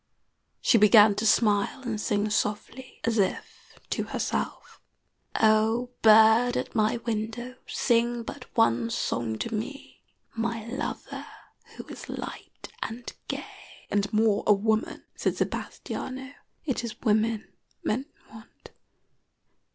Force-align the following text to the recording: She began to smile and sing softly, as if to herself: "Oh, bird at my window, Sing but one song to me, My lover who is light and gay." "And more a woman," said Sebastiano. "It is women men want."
She 0.61 0.79
began 0.79 1.13
to 1.17 1.27
smile 1.27 1.83
and 1.83 2.01
sing 2.01 2.31
softly, 2.31 3.01
as 3.03 3.19
if 3.19 3.77
to 3.91 4.05
herself: 4.05 4.81
"Oh, 5.39 5.91
bird 6.01 6.57
at 6.57 6.73
my 6.73 6.97
window, 7.05 7.53
Sing 7.67 8.23
but 8.23 8.45
one 8.57 8.89
song 8.89 9.37
to 9.37 9.53
me, 9.53 10.01
My 10.35 10.65
lover 10.65 11.27
who 11.75 11.83
is 11.85 12.09
light 12.09 12.69
and 12.81 13.13
gay." 13.27 13.45
"And 13.91 14.11
more 14.11 14.43
a 14.47 14.53
woman," 14.53 15.03
said 15.15 15.37
Sebastiano. 15.37 16.33
"It 16.65 16.83
is 16.83 16.99
women 17.01 17.53
men 17.83 18.07
want." 18.31 18.71